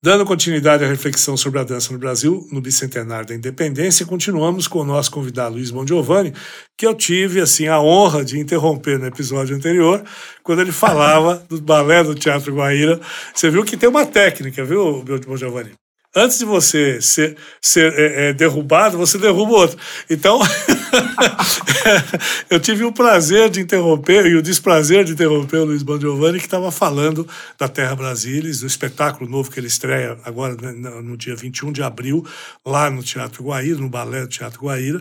[0.00, 4.78] Dando continuidade à reflexão sobre a dança no Brasil no bicentenário da independência, continuamos com
[4.78, 6.32] o nosso convidado Luiz Bongiovanni,
[6.76, 10.04] que eu tive assim a honra de interromper no episódio anterior,
[10.44, 13.00] quando ele falava do balé do Teatro Guaíra.
[13.34, 15.72] Você viu que tem uma técnica, viu, Bongiovanni?
[16.18, 19.78] Antes de você ser, ser é, é, derrubado, você derruba outro.
[20.10, 20.40] Então,
[22.50, 26.46] eu tive o prazer de interromper e o desprazer de interromper o Luiz Bandiovani, que
[26.46, 31.36] estava falando da Terra Brasilis, do espetáculo novo que ele estreia agora né, no dia
[31.36, 32.26] 21 de abril,
[32.66, 35.00] lá no Teatro Guaíra, no Balé do Teatro Guaíra.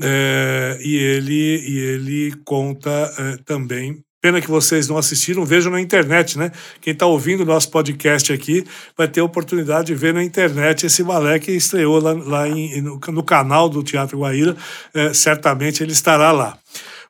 [0.00, 5.80] É, e, ele, e ele conta é, também Pena que vocês não assistiram, vejam na
[5.80, 6.52] internet, né?
[6.80, 8.64] Quem está ouvindo o nosso podcast aqui
[8.96, 12.80] vai ter a oportunidade de ver na internet esse balé que estreou lá, lá em,
[12.80, 14.56] no, no, canal do Teatro Guaíra.
[14.94, 16.56] É, certamente ele estará lá.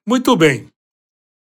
[0.07, 0.69] Muito bem.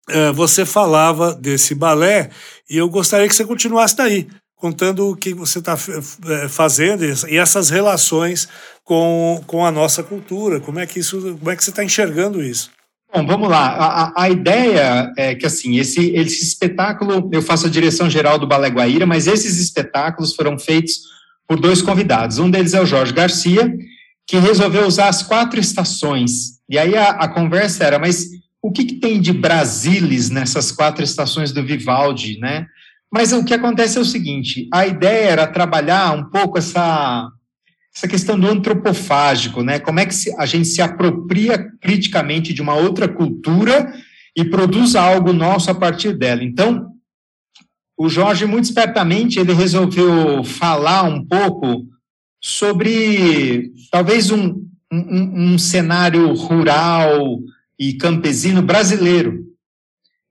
[0.09, 2.31] É, você falava desse balé
[2.69, 4.27] e eu gostaria que você continuasse daí,
[4.57, 8.49] contando o que você está é, fazendo e essas relações
[8.83, 10.59] com, com a nossa cultura.
[10.59, 12.73] Como é que isso, como é que você está enxergando isso?
[13.13, 13.67] Bom, vamos lá.
[13.67, 18.47] A, a, ideia é que, assim, esse, esse espetáculo, eu faço a direção geral do
[18.47, 21.01] Balé Guaíra, mas esses espetáculos foram feitos
[21.47, 22.39] por dois convidados.
[22.39, 23.77] Um deles é o Jorge Garcia,
[24.27, 26.61] que resolveu usar as quatro estações.
[26.69, 28.29] E aí a, a conversa era, mas
[28.63, 32.67] o que, que tem de Brasilis nessas quatro estações do Vivaldi, né?
[33.13, 37.29] Mas o que acontece é o seguinte, a ideia era trabalhar um pouco essa
[37.95, 39.79] essa questão do antropofágico, né?
[39.79, 43.93] Como é que a gente se apropria criticamente de uma outra cultura
[44.37, 46.43] e produz algo nosso a partir dela.
[46.43, 46.91] Então,
[47.99, 51.87] o Jorge, muito espertamente, ele resolveu falar um pouco
[52.41, 57.41] sobre talvez um, um, um cenário rural
[57.79, 59.45] e campesino brasileiro.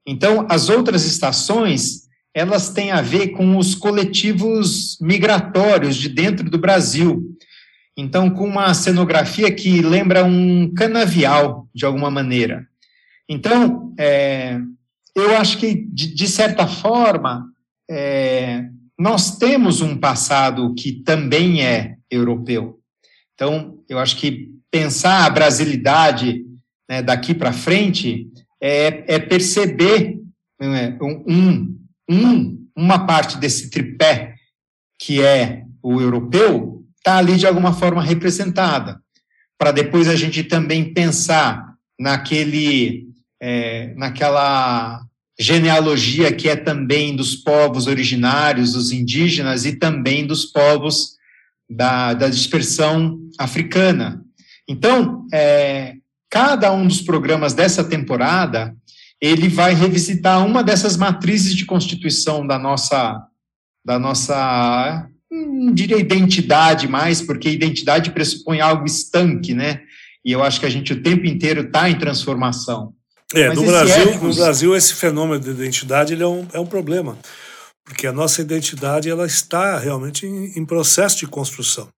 [0.06, 6.58] Então, as outras estações, elas têm a ver com os coletivos migratórios de dentro do
[6.58, 7.36] Brasil.
[7.96, 12.66] Então, com uma cenografia que lembra um canavial, de alguma maneira.
[13.28, 14.58] Então, é,
[15.14, 17.46] eu acho que, de, de certa forma,
[17.90, 18.64] é,
[18.98, 22.78] nós temos um passado que também é europeu.
[23.34, 26.44] Então, eu acho que pensar a brasilidade
[26.88, 28.28] né, daqui para frente
[28.60, 30.20] é, é perceber
[30.60, 31.76] né, um,
[32.08, 34.34] um, uma parte desse tripé
[34.98, 39.00] que é o europeu está ali de alguma forma representada,
[39.58, 43.08] para depois a gente também pensar naquele,
[43.40, 45.02] é, naquela
[45.38, 51.16] genealogia que é também dos povos originários, dos indígenas e também dos povos
[51.68, 54.22] da, da dispersão africana.
[54.68, 55.94] Então, é,
[56.30, 58.76] cada um dos programas dessa temporada
[59.20, 63.26] ele vai revisitar uma dessas matrizes de constituição da nossa
[63.84, 69.82] da nossa não diria identidade mais, porque identidade pressupõe algo estanque, né?
[70.24, 72.92] E eu acho que a gente o tempo inteiro está em transformação.
[73.32, 77.16] É, no Brasil, no Brasil esse fenômeno de identidade ele é, um, é um problema,
[77.84, 81.88] porque a nossa identidade ela está realmente em, em processo de construção.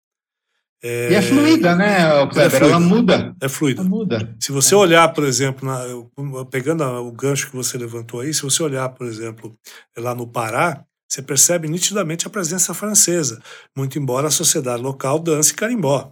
[0.84, 2.62] É, e é fluida, né, Kleber?
[2.62, 3.36] É ela muda.
[3.40, 3.80] É fluida.
[3.80, 4.36] Ela muda.
[4.40, 4.76] Se você é.
[4.76, 9.06] olhar, por exemplo, na, pegando o gancho que você levantou aí, se você olhar, por
[9.06, 9.56] exemplo,
[9.96, 13.42] lá no Pará, você percebe nitidamente a presença francesa,
[13.76, 16.10] muito embora a sociedade local dance carimbó.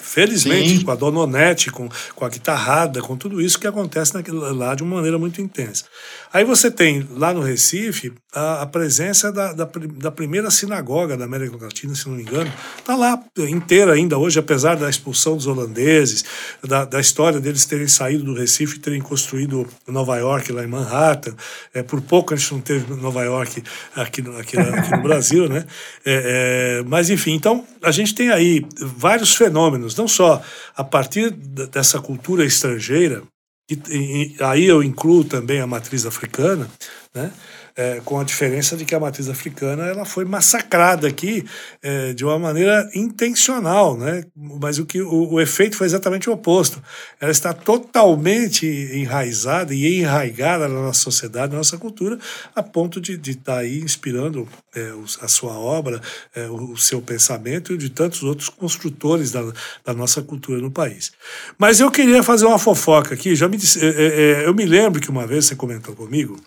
[0.00, 0.84] Felizmente, Sim.
[0.84, 4.82] com a dononete, com, com a guitarrada, com tudo isso que acontece naquilo, lá de
[4.82, 5.84] uma maneira muito intensa.
[6.32, 9.68] Aí você tem lá no Recife a, a presença da, da,
[9.98, 12.50] da, primeira sinagoga da América Latina, se não me engano.
[12.78, 16.24] Está lá inteira ainda hoje, apesar da expulsão dos holandeses,
[16.66, 20.66] da, da história deles terem saído do Recife e terem construído Nova York lá em
[20.66, 21.34] Manhattan.
[21.74, 23.62] É, por pouco a gente não teve Nova York
[23.94, 25.66] aqui no, aqui, aqui no Brasil, né?
[26.04, 30.42] É, é, mas enfim, então a gente tem aí vários fenômenos fenômenos, não só
[30.76, 33.22] a partir dessa cultura estrangeira,
[33.68, 36.68] e, aí eu incluo também a matriz africana,
[37.14, 37.32] né?
[37.76, 41.44] É, com a diferença de que a matriz africana ela foi massacrada aqui
[41.82, 44.24] é, de uma maneira intencional, né?
[44.34, 46.82] mas o, que, o, o, efeito foi exatamente o oposto.
[47.20, 52.18] Ela está totalmente enraizada e enraigada na nossa sociedade, na nossa cultura,
[52.54, 56.00] a ponto de estar tá aí inspirando é, a sua obra,
[56.34, 59.42] é, o seu pensamento e de tantos outros construtores da,
[59.84, 61.12] da nossa cultura no país.
[61.58, 63.34] Mas eu queria fazer uma fofoca aqui.
[63.36, 66.40] Já me é, é, eu me lembro que uma vez você comentou comigo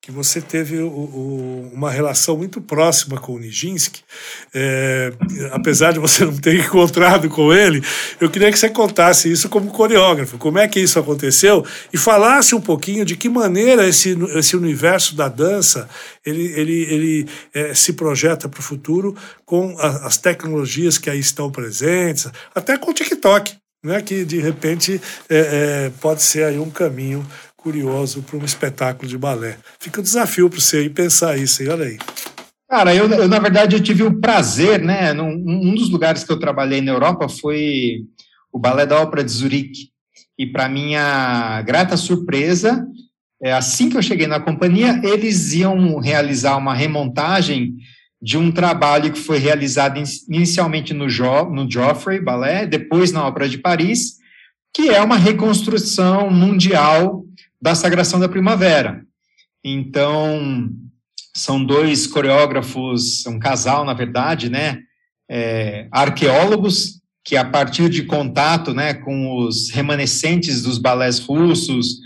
[0.00, 4.02] que você teve o, o, uma relação muito próxima com o Nijinsky,
[4.54, 5.12] é,
[5.50, 7.82] apesar de você não ter encontrado com ele,
[8.20, 11.64] eu queria que você contasse isso como coreógrafo, como é que isso aconteceu?
[11.92, 15.88] E falasse um pouquinho de que maneira esse, esse universo da dança
[16.24, 21.18] ele, ele, ele é, se projeta para o futuro com a, as tecnologias que aí
[21.18, 25.38] estão presentes, até com o TikTok, né, que de repente é,
[25.86, 27.26] é pode ser aí um caminho
[27.58, 29.58] curioso para um espetáculo de balé.
[29.78, 31.98] Fica um desafio para você aí pensar isso, aí, olha aí.
[32.70, 35.12] Cara, eu, eu, na verdade eu tive o prazer, né?
[35.12, 38.04] Num, um dos lugares que eu trabalhei na Europa foi
[38.52, 39.90] o Balé da Ópera de Zurique.
[40.38, 42.86] E para minha grata surpresa,
[43.42, 47.74] é, assim que eu cheguei na companhia, eles iam realizar uma remontagem
[48.20, 53.48] de um trabalho que foi realizado inicialmente no, jo, no Joffrey Ballet, depois na Ópera
[53.48, 54.16] de Paris,
[54.74, 57.24] que é uma reconstrução mundial
[57.60, 59.04] da Sagração da Primavera.
[59.64, 60.70] Então,
[61.34, 64.80] são dois coreógrafos, um casal, na verdade, né?
[65.30, 72.00] É, arqueólogos que, a partir de contato né, com os remanescentes dos balés russos,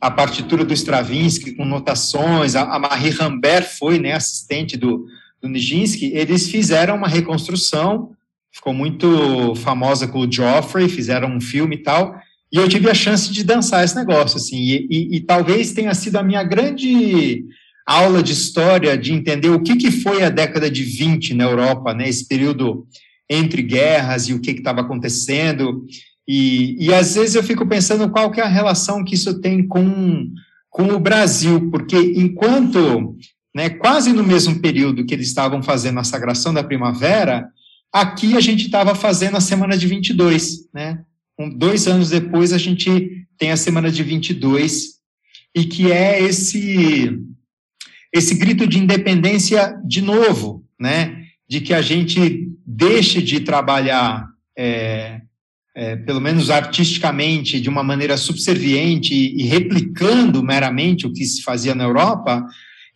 [0.00, 5.06] a partitura do Stravinsky com notações, a, Marie Rambert foi né, assistente do,
[5.40, 8.10] do Nijinsky, eles fizeram uma reconstrução,
[8.52, 12.20] ficou muito famosa com o Joffrey, fizeram um filme e tal,
[12.54, 15.92] e eu tive a chance de dançar esse negócio, assim, e, e, e, talvez tenha
[15.92, 17.44] sido a minha grande
[17.84, 21.92] aula de história de entender o que, que foi a década de 20 na Europa,
[21.92, 22.86] né, esse período
[23.28, 25.84] entre guerras e o que estava acontecendo,
[26.28, 29.66] e, e às vezes eu fico pensando qual que é a relação que isso tem
[29.66, 30.30] com,
[30.70, 33.16] com o Brasil, porque enquanto,
[33.52, 37.48] né, quase no mesmo período que eles estavam fazendo a Sagração da Primavera,
[37.92, 41.00] aqui a gente estava fazendo a Semana de 22, né,
[41.38, 44.94] um, dois anos depois, a gente tem a semana de 22,
[45.54, 47.18] e que é esse,
[48.12, 51.24] esse grito de independência de novo, né?
[51.48, 54.26] De que a gente deixe de trabalhar,
[54.56, 55.20] é,
[55.76, 61.74] é, pelo menos artisticamente, de uma maneira subserviente e, replicando meramente o que se fazia
[61.74, 62.44] na Europa,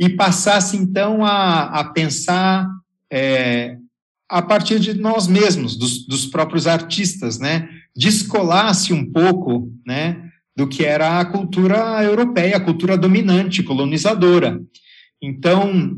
[0.01, 2.69] e passasse então a, a pensar
[3.13, 3.77] é,
[4.29, 7.69] a partir de nós mesmos, dos, dos próprios artistas, né?
[7.97, 10.31] Descolasse um pouco, né?
[10.57, 14.61] Do que era a cultura europeia, a cultura dominante, colonizadora.
[15.23, 15.97] Então,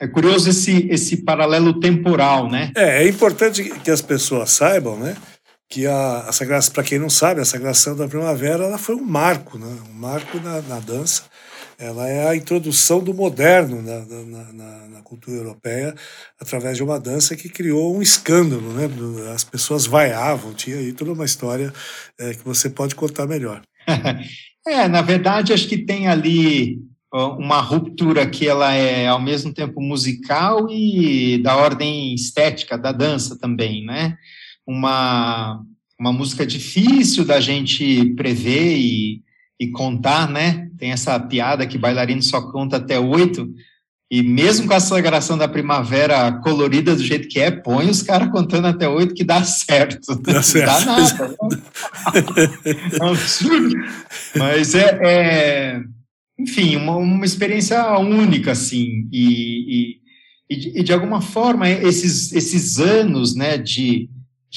[0.00, 2.70] é curioso esse, esse paralelo temporal, né?
[2.76, 5.16] É, é importante que as pessoas saibam, né?
[5.68, 9.04] Que a, a sagração, para quem não sabe, a Sagração da Primavera ela foi um
[9.04, 9.78] marco, né?
[9.90, 11.24] Um marco na, na dança
[11.78, 15.94] ela é a introdução do moderno na, na, na, na, cultura europeia
[16.40, 18.88] através de uma dança que criou um escândalo, né?
[19.34, 21.72] As pessoas vaiavam, tinha aí toda uma história
[22.18, 23.60] é, que você pode contar melhor.
[24.66, 26.78] é, na verdade, acho que tem ali
[27.12, 33.38] uma ruptura que ela é ao mesmo tempo musical e da ordem estética da dança
[33.38, 34.16] também, né?
[34.66, 35.62] Uma,
[35.98, 39.22] uma música difícil da gente prever e
[39.58, 40.68] e contar, né?
[40.78, 43.48] Tem essa piada que bailarino só conta até oito,
[44.10, 48.30] e mesmo com a sagração da primavera colorida do jeito que é, põe os caras
[48.30, 50.14] contando até oito que dá certo.
[50.22, 50.66] Dá certo.
[50.66, 51.36] Dá nada.
[53.00, 53.76] é um absurdo.
[54.36, 55.80] Mas é, é
[56.38, 59.96] enfim, uma, uma experiência única, assim, e,
[60.50, 64.08] e, e, de, e de alguma forma, esses, esses anos, né, de,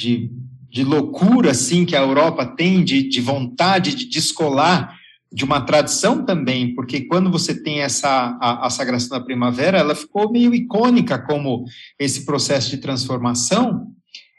[0.02, 0.32] de
[0.70, 4.96] de loucura assim que a Europa tem de, de vontade de descolar
[5.32, 9.94] de uma tradição também, porque quando você tem essa a, a, sagração da primavera, ela
[9.94, 11.66] ficou meio icônica como
[12.00, 13.88] esse processo de transformação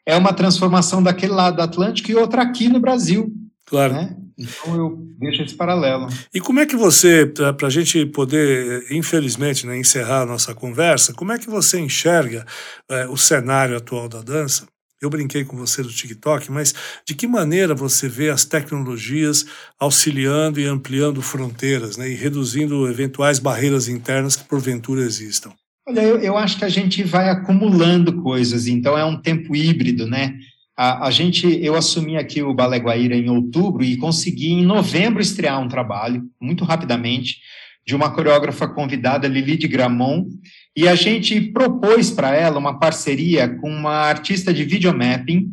[0.04, 3.32] é uma transformação daquele lado do Atlântico e outra aqui no Brasil.
[3.66, 3.92] Claro.
[3.92, 4.16] Né?
[4.36, 6.08] Então eu deixo esse paralelo.
[6.34, 11.12] E como é que você, para a gente poder, infelizmente, né, encerrar a nossa conversa,
[11.12, 12.44] como é que você enxerga
[12.88, 14.66] é, o cenário atual da dança?
[15.00, 16.74] Eu brinquei com você do TikTok, mas
[17.06, 19.46] de que maneira você vê as tecnologias
[19.78, 25.52] auxiliando e ampliando fronteiras né, e reduzindo eventuais barreiras internas que porventura existam?
[25.88, 30.06] Olha, eu, eu acho que a gente vai acumulando coisas, então é um tempo híbrido,
[30.06, 30.34] né?
[30.76, 35.20] A, a, gente, eu assumi aqui o Balé Guaíra em outubro e consegui em novembro
[35.20, 37.38] estrear um trabalho, muito rapidamente,
[37.86, 40.28] de uma coreógrafa convidada, Lili de Gramont,
[40.76, 45.48] e a gente propôs para ela uma parceria com uma artista de videomapping,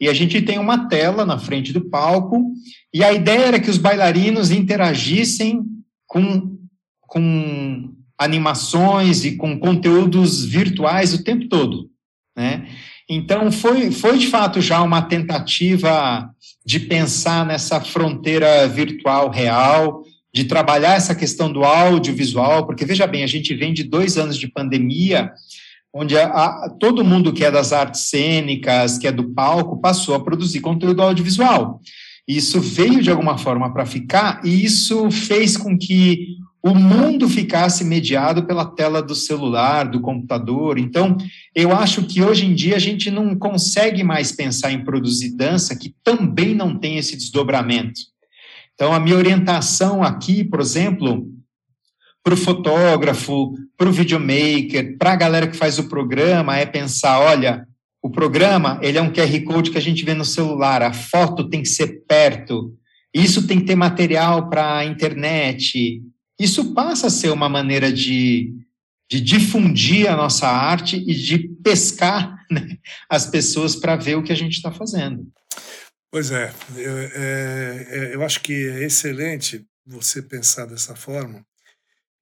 [0.00, 2.52] e a gente tem uma tela na frente do palco,
[2.92, 5.62] e a ideia era que os bailarinos interagissem
[6.06, 6.56] com,
[7.00, 11.90] com animações e com conteúdos virtuais o tempo todo,
[12.36, 12.66] né?
[13.08, 16.30] Então, foi, foi de fato já uma tentativa
[16.64, 20.02] de pensar nessa fronteira virtual real,
[20.34, 24.36] de trabalhar essa questão do audiovisual, porque veja bem, a gente vem de dois anos
[24.36, 25.30] de pandemia,
[25.92, 30.12] onde a, a, todo mundo que é das artes cênicas, que é do palco, passou
[30.12, 31.80] a produzir conteúdo audiovisual.
[32.26, 36.26] Isso veio de alguma forma para ficar, e isso fez com que
[36.60, 40.78] o mundo ficasse mediado pela tela do celular, do computador.
[40.78, 41.16] Então,
[41.54, 45.76] eu acho que hoje em dia a gente não consegue mais pensar em produzir dança
[45.76, 48.00] que também não tem esse desdobramento.
[48.74, 51.28] Então, a minha orientação aqui, por exemplo,
[52.22, 57.20] para o fotógrafo, para o videomaker, para a galera que faz o programa, é pensar,
[57.20, 57.66] olha,
[58.02, 61.48] o programa, ele é um QR Code que a gente vê no celular, a foto
[61.48, 62.74] tem que ser perto,
[63.14, 66.02] isso tem que ter material para a internet,
[66.38, 68.52] isso passa a ser uma maneira de,
[69.10, 72.76] de difundir a nossa arte e de pescar né,
[73.08, 75.26] as pessoas para ver o que a gente está fazendo.
[76.14, 81.44] Pois é eu, é, é, eu acho que é excelente você pensar dessa forma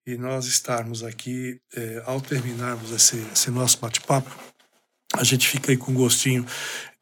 [0.07, 4.31] e nós estarmos aqui, é, ao terminarmos esse, esse nosso bate-papo,
[5.13, 6.47] a gente fica aí com gostinho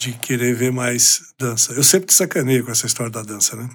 [0.00, 1.72] de querer ver mais dança.
[1.74, 3.68] Eu sempre te sacaneio com essa história da dança, né?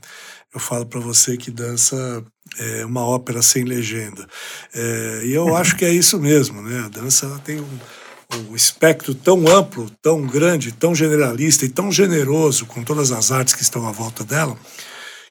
[0.55, 2.25] eu falo para você que dança
[2.57, 4.27] é uma ópera sem legenda.
[4.73, 6.85] É, e eu acho que é isso mesmo, né?
[6.85, 7.79] A dança tem um,
[8.33, 13.53] um espectro tão amplo, tão grande, tão generalista e tão generoso com todas as artes
[13.53, 14.57] que estão à volta dela,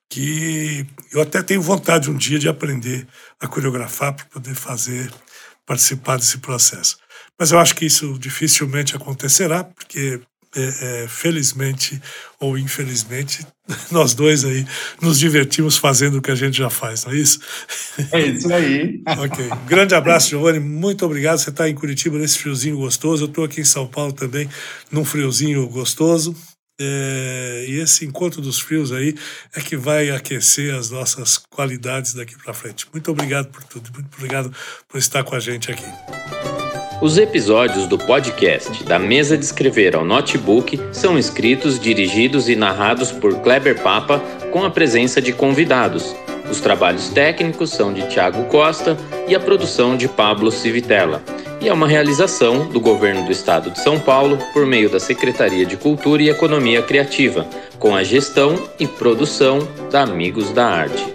[0.09, 3.07] que eu até tenho vontade um dia de aprender
[3.41, 5.13] a coreografar para poder fazer,
[5.67, 6.99] participar desse processo.
[7.39, 10.21] Mas eu acho que isso dificilmente acontecerá, porque
[10.57, 12.01] é, é, felizmente
[12.41, 13.47] ou infelizmente,
[13.91, 14.67] nós dois aí
[15.01, 17.41] nos divertimos fazendo o que a gente já faz, não é isso?
[18.13, 19.03] É isso aí.
[19.19, 19.49] ok.
[19.67, 20.61] Grande abraço, Giovanni.
[20.61, 21.39] Muito obrigado.
[21.39, 23.25] Você está em Curitiba nesse friozinho gostoso.
[23.25, 24.49] Eu estou aqui em São Paulo também,
[24.91, 26.37] num friozinho gostoso.
[26.81, 29.15] É, e esse encontro dos frios aí
[29.55, 32.87] é que vai aquecer as nossas qualidades daqui para frente.
[32.93, 33.91] Muito obrigado por tudo.
[33.93, 34.53] Muito obrigado
[34.89, 35.87] por estar com a gente aqui.
[37.01, 43.11] Os episódios do podcast Da Mesa de Escrever ao Notebook são escritos, dirigidos e narrados
[43.11, 44.23] por Kleber Papa
[44.53, 46.15] com a presença de convidados.
[46.51, 48.97] Os trabalhos técnicos são de Tiago Costa
[49.27, 51.23] e a produção de Pablo Civitella.
[51.61, 55.67] E é uma realização do Governo do Estado de São Paulo por meio da Secretaria
[55.67, 57.47] de Cultura e Economia Criativa,
[57.79, 61.14] com a gestão e produção da Amigos da Arte.